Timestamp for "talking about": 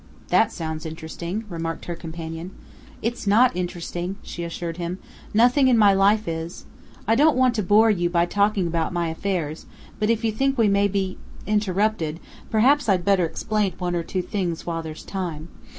8.25-8.93